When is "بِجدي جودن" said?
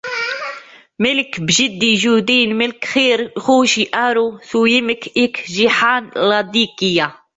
1.41-2.53